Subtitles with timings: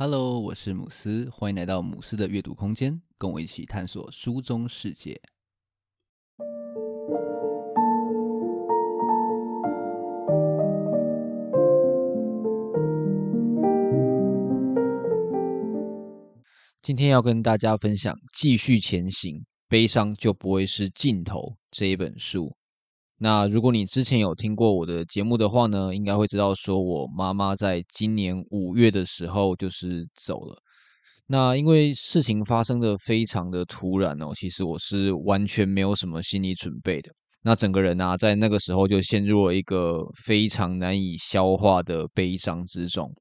[0.00, 5.20] Hello，我是姆斯，欢迎来到姆斯的阅读空间，跟我一起探索书中世界。
[16.80, 21.40] 今天要跟大家分享《继续前行，悲伤就不会是尽头》
[21.72, 22.57] 这一本书。
[23.20, 30.56] 那如果你之前有听过我的节目的话呢，应该会知道说我妈妈在今年五月的时候就是走了。
[31.26, 37.10] 那因为事情发生的非常的突然哦，其实我是完全没有什么心理准备的。
[37.42, 43.12] 那整个人啊，在那个时候就陷入了一个非常难以消化的悲伤之中。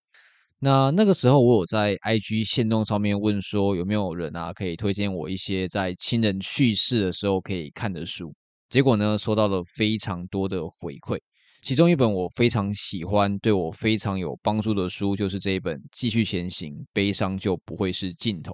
[0.60, 8.34] 那那个时候我有在 IG 限动上面问说，有没有人啊可以推荐我一些在亲人去世的时候可以看的书。
[8.70, 11.20] 结果呢，收到了非常多的回馈，
[11.62, 18.54] 其中一本我非常喜欢、对我非常有帮助的书，就是这一本《继续前行，悲伤就不会是尽头》。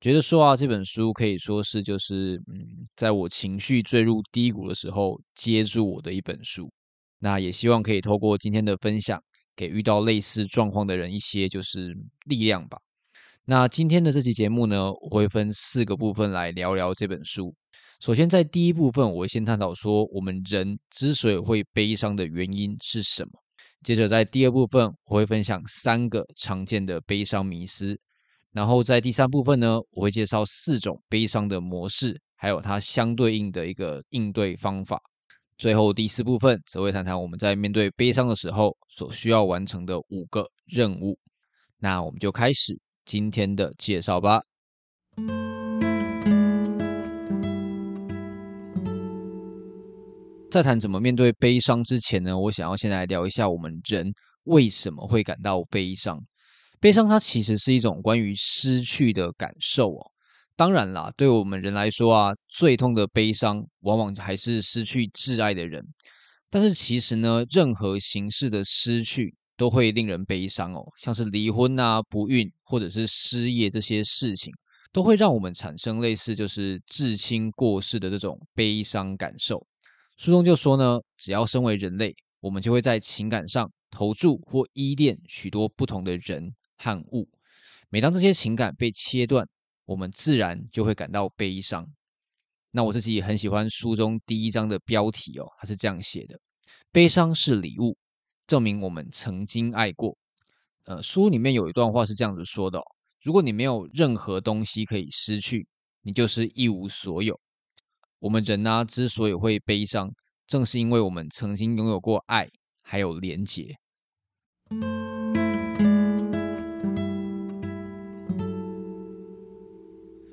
[0.00, 6.70] 觉得说啊，这本书可以说是就是嗯，在我情绪坠入低谷的时候接住我的一本书。
[7.18, 9.22] 那也希望可以透过今天的分享，
[9.54, 11.94] 给遇到类似状况的人一些就是
[12.24, 12.78] 力量吧。
[13.44, 17.54] 那今天的这期节目呢，我会分四个部分来聊聊这本书。
[18.00, 23.30] 首先，在第一部分，我会先探讨说我们人之所以会悲伤的原因是什么。
[23.82, 27.94] 接着，在第二部分，我会分享三个常见的悲伤迷思。
[28.52, 34.98] 然后，在第三部分呢，我会介绍四种悲伤的模式，还有它相对应的一个应对方法。
[35.58, 41.18] 最后，第四部分则会谈谈我们在面对悲伤的时候所需要完成的五个任务。
[41.78, 44.40] 那我们就开始今天的介绍吧。
[50.50, 54.12] 在谈怎么面对悲伤之前呢，我想要先来聊一下我们人
[54.44, 56.20] 为什么会感到悲伤。
[56.80, 60.10] 悲伤它其实是一种关于失去的感受哦。
[60.56, 65.80] 当然啦，对我们人来说啊，最痛的悲伤往往还是失去挚爱的人。
[66.50, 74.52] 但是其实呢，任何形式的失去都会令人悲伤哦，像是离婚啊、不孕或者是失业这些事情，
[74.90, 79.64] 都会让我们产生类似就是至亲过世的这种悲伤感受。
[80.20, 87.26] 书中就说呢，只要身为人类，我们就会在情感上投注或依恋许多不同的人和物。
[87.88, 89.48] 每当这些情感被切断，
[89.86, 91.88] 我们自然就会感到悲伤。
[92.70, 96.38] 那我自己也很喜欢书中第一章的标题哦，它是这样写的
[96.92, 97.96] ：“悲伤是礼物，
[98.46, 100.18] 证明我们曾经爱过。”
[100.84, 102.78] 呃，书里面有一段话是这样子说的
[103.24, 105.66] ：“如果你没有任何东西可以失去，
[106.02, 107.40] 你就是一无所有。”
[108.20, 110.10] 我们人呢、啊，之所以会悲伤，
[110.46, 112.46] 正是因为我们曾经拥有过爱，
[112.82, 113.74] 还有连结。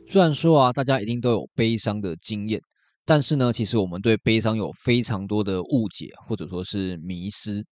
[0.10, 2.60] 虽然说啊，大家一定都有悲伤的经验，
[3.06, 7.66] 但是呢，其实我们对悲伤有非常多的误解，或者说是迷失。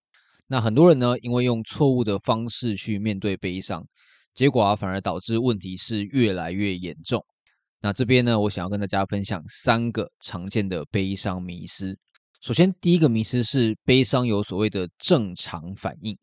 [0.46, 3.86] 那很多人呢，因为用错误的方式去面对悲伤，
[4.32, 7.22] 结果啊，反而导致问题是越来越严重。
[7.86, 11.96] 那这边呢，我想要跟大家分享三个常见的悲伤迷思。
[12.40, 16.18] 首先，第一个迷思是悲伤有所谓的正常反应。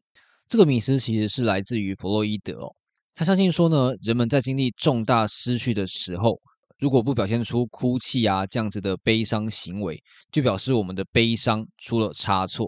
[0.50, 2.75] 这个迷思其实是来自于弗洛伊德哦。
[3.16, 6.38] 他相信说呢，人们在经历重大失去的时候，
[6.79, 9.97] 如果不表现出哭泣啊这样子的悲伤行为，
[10.34, 12.68] 就表示我们的悲伤出了差错。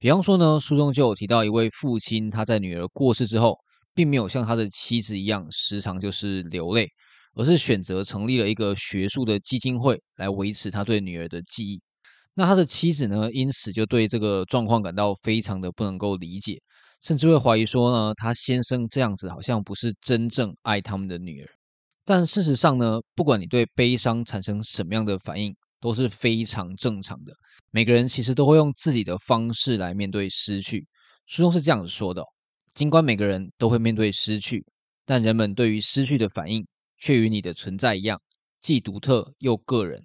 [0.00, 3.56] 比方说呢，书中就有提到一位父亲，他在女儿过世之后，
[3.94, 6.88] 并没有像他的妻子一样时常就是流泪。
[7.34, 11.80] 而是选择成立了一个学术的基金会来维持他对女儿的记忆。
[12.34, 16.60] 那他的妻子呢，因此就对这个状况感到非常的不能够理解，
[17.00, 21.48] 甚至会怀疑说呢，他先生这样子好像不是真正爱他们的女儿。
[22.04, 27.32] 但事实上呢，不管你对悲伤产生什么样的反应，都是非常正常的。
[27.70, 30.86] 每个人其实都会用自己的方式来面对失去。
[31.26, 32.22] 书中是这样子说的：
[32.74, 34.64] 尽管每个人都会面对失去，
[35.06, 36.66] 但人们对于失去的反应。
[36.98, 38.20] 却与你的存在一样，
[38.60, 40.02] 既独特又个人。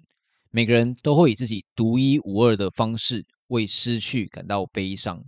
[0.50, 5.22] 每个人都会以自己独一无二的方式为失去感到悲伤。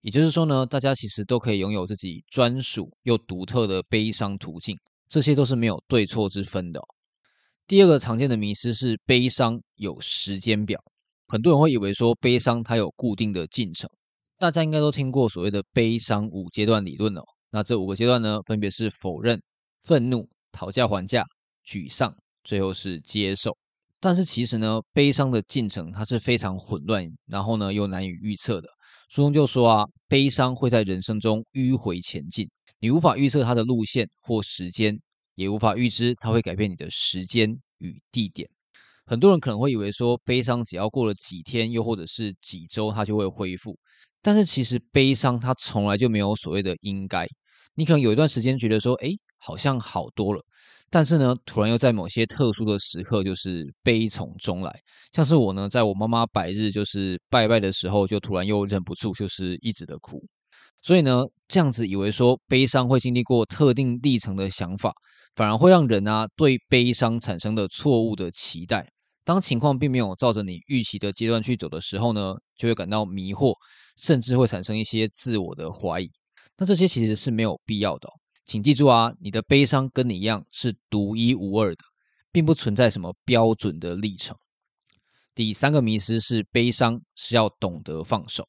[0.00, 4.74] 也就是说呢，大家其实都可以拥有自己专属又独特的悲伤途径，
[5.08, 6.80] 这些都是没有对错之分的。
[7.66, 10.80] 第二个常见的迷思是悲伤有时间表，
[11.26, 13.90] 很多人会以为说悲伤它有固定的进程。
[14.38, 17.22] 大家应该都听过所谓的悲伤五阶段理论哦。
[17.50, 19.42] 那这五个阶段呢，分别是否认、
[19.82, 20.28] 愤怒。
[20.56, 21.22] 讨价还价、
[21.64, 23.56] 沮丧，最后是接受。
[24.00, 28.68] 但是其实呢，悲伤的进程它是非常混乱，然后呢又难以预测的。
[29.08, 32.48] 书中就说啊，悲伤会在人生中迂回前进，
[32.78, 34.98] 你无法预测它的路线或时间，
[35.34, 38.48] 也无法预知它会改变你的时间与地点。
[39.04, 43.78] 很多人可能会以为说，悲伤只要过了几天，又或者是几周，它就会恢复。
[44.20, 47.24] 但是其实悲伤它从来就没有所谓的应该。
[47.74, 50.42] 你可能有一段时间觉得说，哎，好像好多了。
[50.88, 54.72] 但是呢，突然又在某些特殊的时刻，就是悲从中来。
[55.12, 60.22] 像是我呢，在我妈妈百日就是拜拜的时候，就突然又忍不住，就是一直的哭。
[60.82, 64.92] 所以呢，这样子以为说悲伤会经历过特定历程的想法，
[65.34, 68.88] 反而会让人啊对悲伤产生的错误的期待。
[69.24, 73.52] 当情况并没有照着你预期的阶段去走的时候呢，就会感到迷惑，
[73.96, 76.08] 甚至会产生一些自我的怀疑。
[76.56, 78.08] 那这些其实是没有必要的。
[78.46, 81.82] 请记住啊，你的悲伤跟你一样是独一无二的，
[82.30, 84.36] 并不存在什么标准的历程。
[85.34, 88.46] 第三个迷思是悲伤是要懂得放手。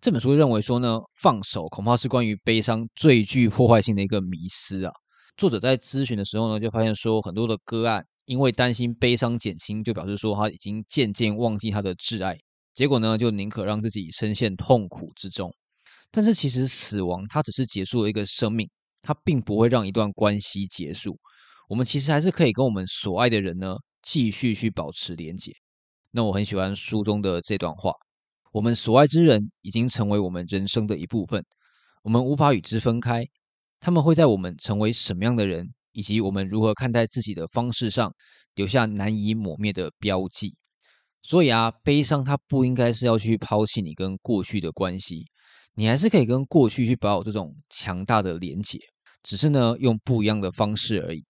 [0.00, 4.92] 这本书认为说呢，放手恐怕是关于悲伤最具破坏性的一个迷思啊。
[5.36, 12.36] 作者在咨询的时候呢，就发现说很多的个案因为担心悲伤减轻，就表示说他已经渐渐忘记他的挚爱，
[12.74, 15.54] 结果呢就宁可让自己深陷痛苦之中。
[16.10, 18.68] 但是其实死亡它只是结束了一个生命。
[19.06, 21.16] 它并不会让一段关系结束，
[21.68, 25.52] 我们其实还是可以跟我们所爱的人呢继续去保持连结。
[26.10, 27.92] 那我很喜欢书中的这段话：
[28.50, 31.44] 我们所爱之人已经成为我们人生的一部分，
[32.02, 33.24] 我们无法与之分开。
[33.78, 38.12] 他们会在我们成为什么样的人，以及我们如何看待自己的方式上
[38.54, 40.56] 留下难以抹灭的标记。
[41.22, 45.26] 所以啊，悲伤它不应该是要去抛弃你跟过去的关系，
[45.74, 48.78] 你还是可以跟过去去保有这种强大的连结。
[49.26, 51.24] 只是呢，用不一样的方式而已。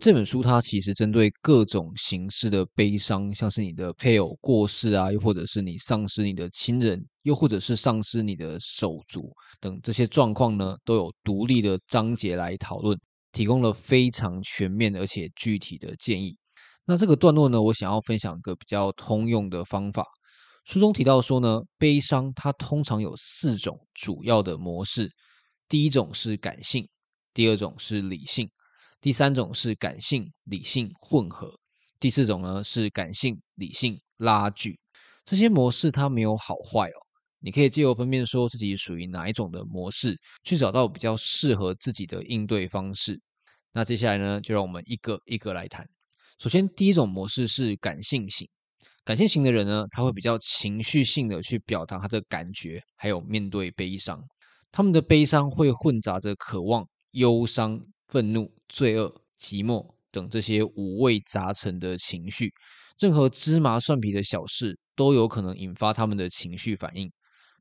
[0.00, 9.28] 这本书它其实针对各种形式的悲伤，像是你的配偶过世啊，又或者是你丧失你的亲人，又或者是丧失你的手足
[9.60, 12.96] 等这些状况呢，都有独立的章节来讨论，
[13.32, 16.36] 提供了非常全面而且具体的建议。
[16.84, 20.04] 那这个段落呢，我想要分享一个比较通用的方法。
[20.66, 25.08] 书中提到说呢，悲伤它通常有四种主要的模式。
[25.68, 26.88] 第一种是感性，
[27.32, 28.50] 第二种是理性，
[29.00, 31.56] 第三种是感性理性混合，
[32.00, 34.76] 第四种呢是感性理性拉锯。
[35.24, 36.98] 这些模式它没有好坏哦，
[37.38, 43.20] 你可以借由分辨说自己属于哪一种的模式，去找到比较适合自己的应对方式。
[43.70, 45.88] 那接下来呢，就让我们一个一个来谈。
[46.40, 48.48] 首先，第一种模式是感性型。
[49.06, 54.20] 感性型的人呢，他会比较情绪性的去表达他的感觉，还有面对悲伤。
[54.72, 59.08] 他们的悲伤会混杂着渴望、忧伤、愤怒、罪恶、
[59.38, 62.52] 寂寞等这些五味杂陈的情绪。
[62.98, 67.08] 任何芝麻蒜皮的小事都有可能引发他们的情绪反应。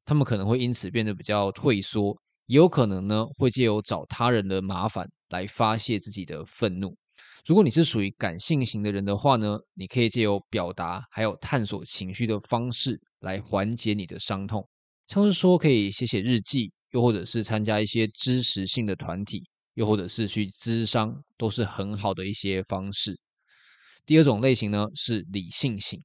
[0.04, 6.98] 他们可能会因此变得比较退缩，也有可能呢会借由找他人的麻烦来发泄自己的愤怒。
[7.46, 14.68] 如果你是属于感性型的人的话呢，你可以借由表达还有探索情绪的方式来缓解你的伤痛，
[15.08, 19.44] 像是说可以写写日记，又或者是参加一些支持性的团体，
[19.76, 23.20] 又或者是去咨商，都是很好的一些方式。
[24.06, 26.04] 第二种类型呢是理性型，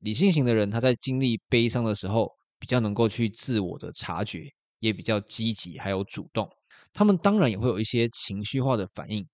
[0.00, 4.48] 理性型的人他在经历悲伤的时候，比较能够去自我的察觉，
[4.78, 6.48] 也比较积极还有主动，
[6.92, 9.26] 他们当然也会有一些情绪化的反应。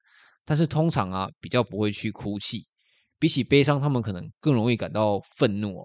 [0.47, 2.65] 但是通常啊，比较不会去哭泣，
[3.19, 5.85] 比起悲伤，他们可能更容易感到愤怒哦。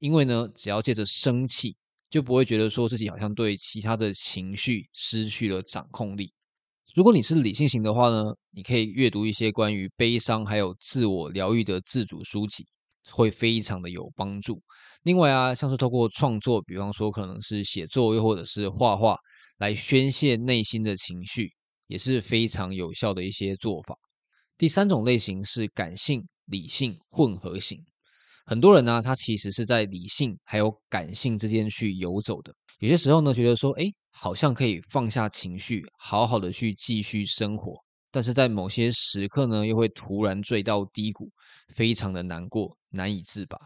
[0.00, 1.76] 因为呢，只要借着生气，
[2.10, 6.32] 就不会觉得说自己好像对其他的情绪失去了掌控力。
[6.96, 12.64] 如果你是理性型的话呢，你可以阅读一些关于悲伤还有自我疗愈的自主书籍，
[13.12, 14.60] 会非常的有帮助。
[15.04, 19.16] 另外啊，像是透过创作，比方说可能是写作，又或者是画画，
[19.58, 21.52] 来宣泄内心的情绪。
[21.90, 23.96] 也是非常有效的一些做法。
[24.56, 27.84] 第三种类型是感性理性混合型。
[28.46, 32.54] 很多人呢，他其实是在理性还有感性之间去游走的。
[32.78, 37.74] 有些时候呢，觉得说，哎，好像可以放下情绪，好好的去继续生活。
[38.12, 41.28] 但是在某些时刻呢，又会突然坠到低谷，
[41.74, 43.58] 非常的难过，难以自拔。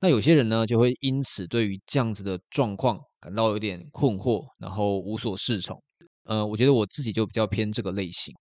[0.00, 5.78] 那有些人呢，就会因此对于这样子的状况感到有点困惑，然后无所适从。
[6.26, 8.34] 呃，我觉得我自己就比较偏这个类型，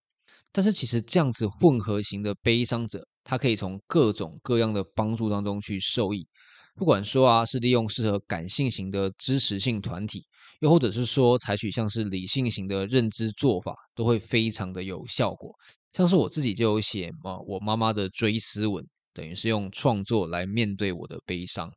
[0.51, 6.27] 但是其实这样子混合型的悲伤者，他可以从各种各样的帮助当中去受益。
[6.75, 10.21] 不管说啊，是利用适合感性型的支持性团体，
[10.59, 15.53] 又或者是说采取像是理性型的认知做法，都会非常的有效果。
[15.93, 21.71] 像是我自己就有写嘛，我妈妈的追思文，等于是用创作来面对我的悲伤。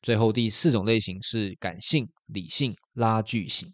[0.00, 3.68] 最后第四种类型是感性理性拉锯型，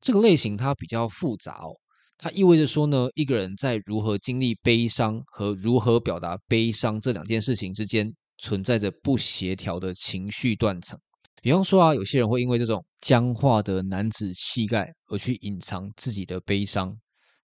[0.00, 1.74] 这个类型它比较复杂哦，
[2.18, 10.98] 它意味着说呢，一个人在如何经历悲伤和如何表达悲伤这两件事情之间存在着不协调的情绪断层。
[11.42, 16.96] 比方说啊，有些人会因为这种僵化的男子气概而去隐藏自己的悲伤，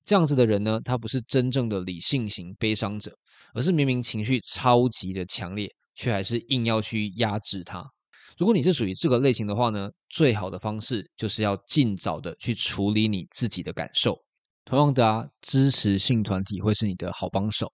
[0.04, 3.12] 这样子的人呢，他不是真正的理性型悲伤者，
[3.54, 7.84] 而是明明情绪超级的强烈，却还是硬要去压制它。
[8.38, 14.18] 如果你是属于这个类型的话呢，最好的方式就是要尽早的去处理你自己的感受。
[14.64, 17.70] 同样的啊，支持性团体会是你的好帮手。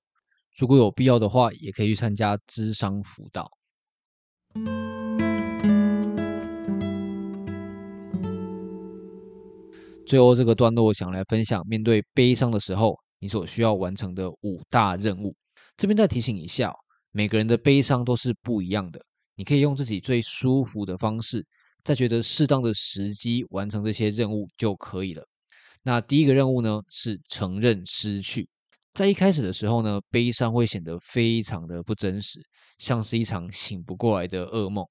[0.59, 3.49] 如果有必要的话，也可以去参加咨商辅导。
[10.05, 15.37] 最后这个段落，我想来分享面对悲伤的时候，你所需要完成的五大任务。
[15.77, 16.75] 这边再提醒一下，
[17.13, 19.01] 每个人的悲伤都是不一样的。
[19.39, 21.47] 你可以用自己最舒服的方式，
[21.85, 25.25] 在觉得适当的时机完成这些任务就可以了。
[25.85, 28.49] 那第一个任务呢，是承认失去。
[28.95, 32.41] 在一开始的时候呢，悲伤会显得非常的不真实，
[32.79, 34.85] 像是一场醒不过来的噩梦。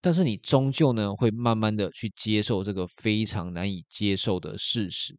[0.00, 5.16] 但是你终究呢，会慢慢的去接受这个非常难以接受的事实。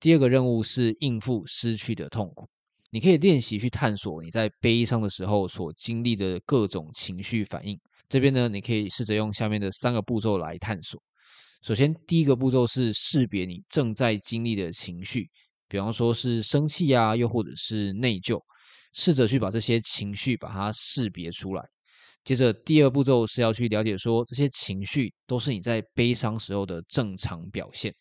[0.00, 2.48] 第二个任务是应付失去的痛苦。
[2.90, 7.78] 你可以练习去探索你在悲伤的时候所经历的各种情绪反应。
[8.10, 11.00] 这边呢，你可以试着用下面的三个步骤来探索。
[11.62, 15.30] 首先，第一个步骤是识别你正在经历的情绪，
[15.68, 18.36] 比方说是生气啊，又或者是内疚，
[18.94, 21.64] 试着去把这些情绪把它识别出来。
[22.24, 27.94] 接着，第二步骤是要去了解说这些情绪都是你在悲伤时候的正常表现。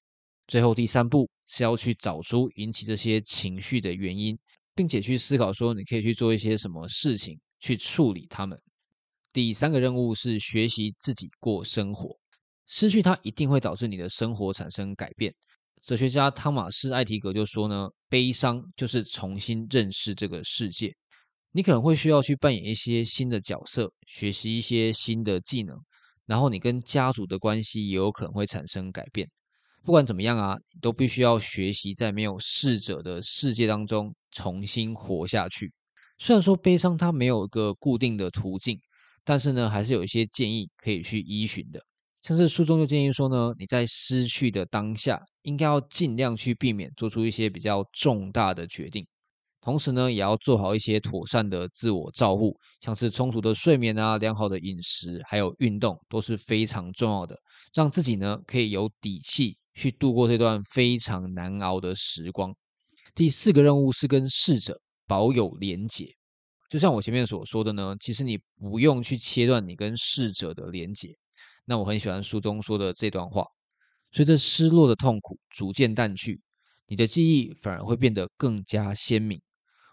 [0.47, 4.35] 最后，第三步是要去找出引起这些情绪的原因，
[4.73, 8.59] 并且去思考说你可以去做一些什么事情去处理它们。
[9.31, 12.17] 第三个任务是学习自己过生活。
[12.65, 15.33] 失去它一定会导致你的生活产生改变。
[15.81, 20.93] 哲学家汤马士·艾提格就说呢，悲伤就是重新认识这个世界。
[21.51, 25.75] 你可能会需要去扮演一些新的角色，学习一些新的技能，
[26.25, 29.27] 然后你跟家族的关系也有可能会产生改变。
[29.83, 35.73] 不管怎么样啊，你都必须要学习在没有逝者的世界当中重新活下去。
[36.19, 38.79] 虽然说悲伤它没有一个固定的途径。
[39.29, 41.79] 但是呢，还是有一些建议可以去依循的。
[42.23, 49.05] 像是书中就建议说呢，你在失去的当下，应该要尽量去避免做出一些比较重大的决定。
[49.61, 57.37] 同时呢，也要做好一些妥善的自我照护，像是充足的睡眠啊、良好的饮食，还有运动都是非常重要的，
[57.75, 62.51] 让自己呢可以有底气去度过这段非常难熬的时光。
[63.13, 66.18] 第四个任务是跟逝者保有连结。
[66.69, 71.09] 就像我前面所说的呢，其实你不用去切断你跟逝者的连结。
[71.65, 73.43] 那我很喜欢书中说的这段话：
[74.11, 76.39] 随着失落的痛苦逐渐淡去，
[76.87, 79.41] 你的记忆反而会变得更加鲜明。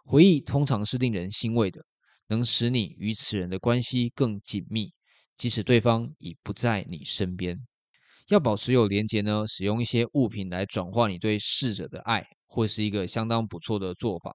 [0.05, 1.83] 回忆通常是令人欣慰的，
[2.29, 4.93] 能使你与此人的关系更紧密，
[5.37, 7.59] 即使对方已不在你身边。
[8.29, 14.35] 要保持有连结呢，使用一些物品来转化你对逝者的爱，会是一个相当不错的做法。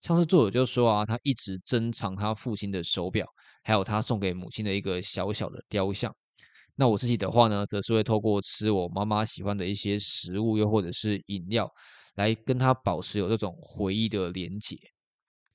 [0.00, 3.26] 像是作者就说啊，他一直珍藏他父亲的手表，
[3.62, 6.14] 还有他送给母亲的一个小小的雕像。
[6.74, 11.70] 那我自己的话呢，则是会透过吃我妈妈喜欢的一些食物，又或者是饮料，
[12.14, 14.76] 来跟他保持有这种回忆的连结。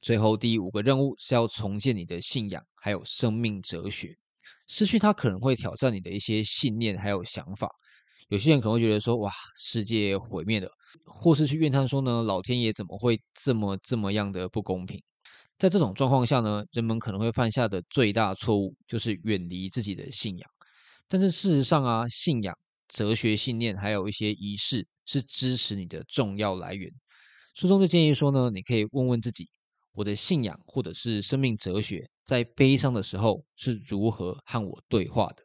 [0.01, 4.15] 最后第五个任务是要重建你的信仰，还有生命哲学。
[4.67, 7.67] 失去它可能会挑战你的一些信念，还有想法。
[8.29, 10.69] 有些人可能会觉得说，哇，世界毁灭了。
[11.05, 15.01] 或是去怨叹说呢，老天爷怎么会这么这么样的不公平？
[15.57, 20.49] 在这种状况下呢，人们可能会犯下的最大错误就是远离自己的信仰。
[21.07, 22.53] 但是事实上啊，信仰、
[22.89, 26.91] 哲学信念还有一些仪式是支持你的重要来源。
[27.53, 29.47] 书中就建议说呢，你可以问问自己，
[29.93, 35.44] 我的信仰或者是生命哲学，在悲伤的时候是如何和我对话的。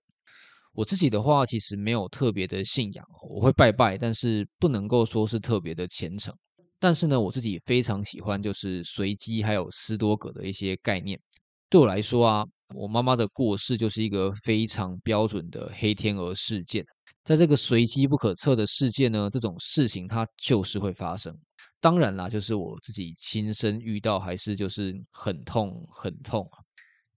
[0.81, 6.35] 我自己的话，其实没有特别的信仰，我会拜拜，但是不能够说是特别的虔诚。
[6.79, 11.21] 但是呢，我自己非常喜欢就是随机还有斯多葛的一些概念。
[11.69, 16.83] 对我来说啊，我妈妈的过世就是一个非常标准的黑天鹅事件。
[17.25, 21.31] 在这个随机不可测的世界呢，这种事情它就是会发生。
[21.79, 26.57] 当然啦，就是我自己亲身遇到，还是就是很痛很痛啊。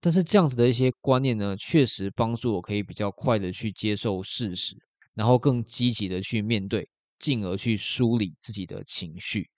[0.05, 4.75] 但是这样子的一些观念呢确实帮助我可以比较快的去接受事实
[5.13, 9.50] 然后更积极的去面对进而去梳理自己的情绪。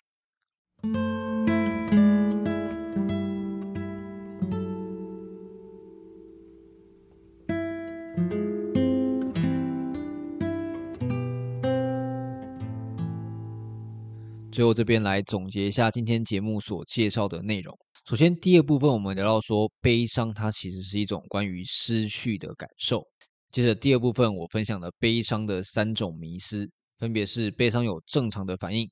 [14.52, 17.85] 最后这边来总结一下今天节目所介绍的内容。
[18.08, 23.04] 首先，第二部分我们聊到说，悲伤它其实是一种关于失去的感受。
[23.52, 26.70] 接着第二部分，我分享了悲伤的三种迷思，
[27.00, 28.88] 分别是悲伤有正常的反应，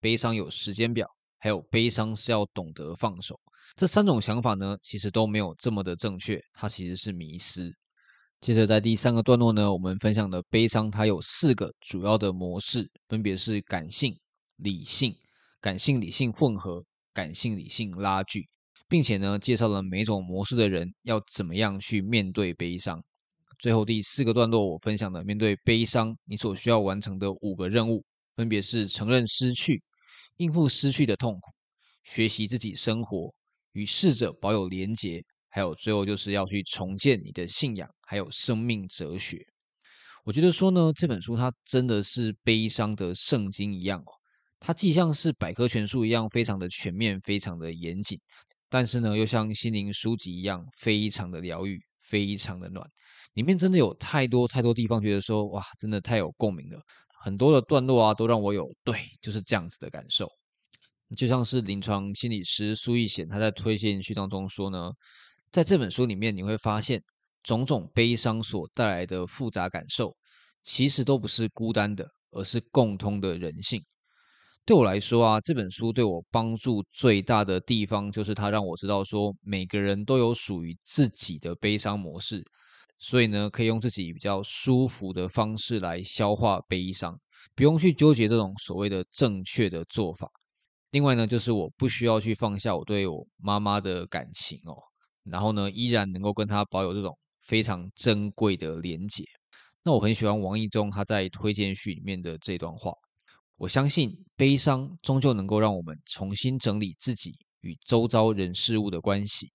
[0.00, 1.06] 悲伤有时间表，
[1.38, 3.38] 还有悲伤是要懂得放手。
[3.76, 7.70] 这三种想法呢，其实都没有这么的正确，它其实是迷思。
[8.40, 14.12] 接着在第三个段落呢，我们分享的悲伤它有四个主要的模式，分别是感性。
[14.56, 15.14] 理性、
[15.60, 16.82] 感性、理性混合，
[17.12, 18.48] 感性、理性拉锯，
[18.88, 23.02] 并且呢，介绍了每种模式的人要怎么样去面对悲伤。
[23.58, 29.82] 最后第四个段落，我分享的面对悲伤，你所需要完成的五个任务，分别是承认失去、
[30.36, 31.52] 应付失去的痛苦、
[32.04, 33.34] 学习自己生活、
[33.72, 39.44] 与逝者保有连结，还有最后就是要去重建你的信仰，还有生命哲学。
[40.24, 44.12] 我觉得说呢，这本书它真的是悲伤的圣经一样哦。
[44.58, 48.20] 它既像是百科全书一样非常的全面，非常的严谨，
[48.68, 52.84] 但是呢，又像心灵书籍一样非常的疗愈，非常的暖。
[53.34, 56.80] 里面真的有太多太多地方，觉得说哇，真的太有共鸣了。
[57.22, 60.28] 很多的段落啊，都让我有对，就是这样子的感受。
[61.16, 64.90] 就像是临床心理师苏奕贤他在推荐序当中说呢，
[65.52, 67.02] 在这本书里面你会发现，
[67.42, 70.16] 种种悲伤所带来的复杂感受，
[70.64, 73.84] 其实都不是孤单的，而是共通的人性。
[74.66, 82.42] 对我来说啊，这本书对我帮助最大的地方，就是它让我知道说，每个人都有属于自己的悲伤模式，
[82.98, 87.16] 所以呢，可以用自己比较舒服的方式来消化悲伤，
[87.54, 90.28] 不用去纠结这种所谓的正确的做法。
[90.90, 94.74] 另外呢，就是我不需要去放下我对我妈妈的感情哦，
[95.22, 99.22] 然后呢，依然能够跟她保有这种非常珍贵的连结。
[99.84, 102.90] 那我很喜欢王意中他在推荐序里面的这段话。
[103.56, 109.50] 我相信悲伤终究能够让我们重新整理自己与周遭人事物的关系，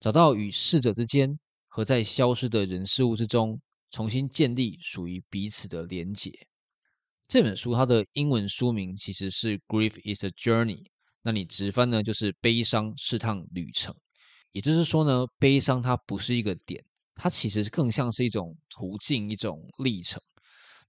[0.00, 3.60] 找到与逝者之间和在消失的人事物之中
[3.90, 6.32] 重新建立属于彼此的连结。
[7.28, 10.82] 这本书它的英文书名其实是《Grief is a Journey》，
[11.22, 13.94] 那你直翻呢就是“悲伤是趟旅程”。
[14.52, 16.82] 也就是说呢，悲伤它不是一个点，
[17.14, 20.22] 它其实更像是一种途径，一种历程。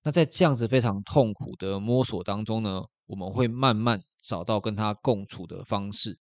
[0.08, 6.18] 那在这样子非常痛苦的摸索当中呢，我们会慢慢找到跟他共处的方式。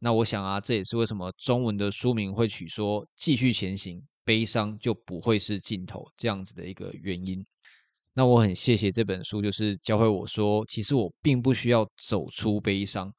[0.00, 7.46] 那我想啊，这也是为什么中文的书名会取说“继续前行，悲伤就不会是尽头”这样子的一个原因。
[8.14, 13.12] 那我很谢谢这本书，就是教会我说，其实我并不需要走出悲伤，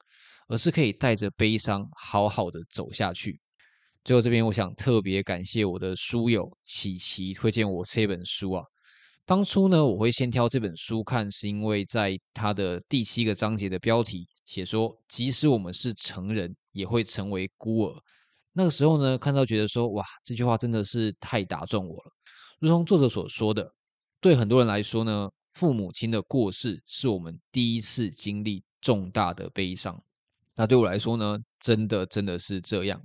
[0.49, 3.39] 而是可以带着悲伤好好的走下去。
[4.03, 8.65] 最后这边，我想特别感谢我的书友琪琪推荐我这本书啊。
[9.23, 17.95] 当初呢，我会先挑这本书看，是因为在它的第七个章节的标题写说，即使我们是成人，也会成为孤儿。
[18.51, 22.11] 那个时候呢，看到觉得说，哇，这句话真的是太打中我了。
[22.59, 23.71] 如同作者所说的，
[24.19, 29.97] 对很多人来说呢，父母亲的过世是我们第一次经历重大的悲伤。
[30.55, 33.01] 那对我来说呢，真的真的是这样。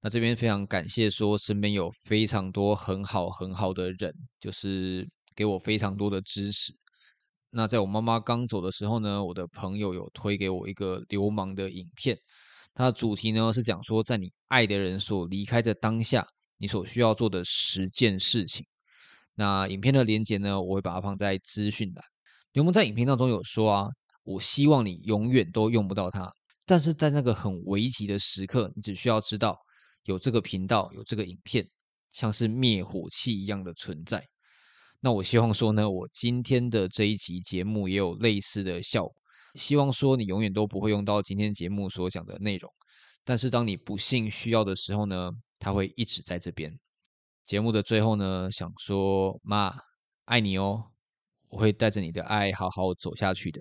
[0.00, 5.08] 那这边非常感谢说，身边有非常多很好很好的人，就是。
[5.38, 6.74] 给我非常多的支持。
[7.50, 12.18] 那在我妈妈刚走的时候呢，我的朋友有推给我一个流氓的影片，
[12.74, 18.66] 它的主题呢是讲说，在你爱的人所离开的当下，你所需要做的十件事情。
[19.36, 22.04] 那影片的连接呢，我会把它放在资讯栏。
[22.54, 23.88] 流氓在影片当中有说啊，
[24.24, 26.28] 我希望你永远都用不到它，
[26.66, 29.56] 但是在那个很危急的时刻，你只需要知道
[30.02, 31.64] 有这个频道，有这个影片，
[32.10, 34.22] 像是灭火器一样的存在。
[35.00, 39.14] 那我希望说呢，我今天的这一集节目也有类似的效果。
[39.54, 42.70] 希望说你永远都不会用到今天节目所讲的内容，
[43.24, 46.78] 但是当你不幸需要的时候呢，它会一直在这边。
[47.46, 49.72] 节目的最后呢，想说妈，
[50.26, 50.84] 爱你哦，
[51.48, 53.60] 我会带着你的爱好好走下去的。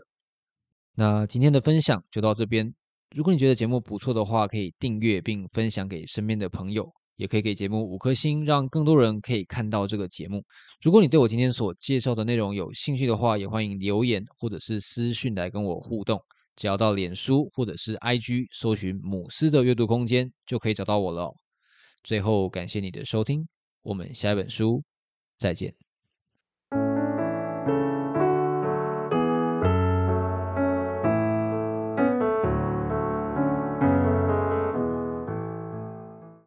[0.95, 2.73] 那今天的分享就到这边。
[3.15, 6.91] 如果你觉得节目不错的话，可以订阅并分享给身边的朋友。
[7.17, 10.43] 也可以给节目五颗星，让更多人可以看到这个节目。
[10.81, 16.17] 如果你对我今天所介绍的内容有兴趣的话，也欢迎留言或者是私讯来跟我互动。
[16.55, 21.31] 只要到脸书或者是 IG 搜寻“母狮的阅读空间”，就可以找到我了。
[22.03, 23.47] 最后，感谢你的收听，
[23.83, 24.83] 我们下一本书
[25.37, 25.86] 再见。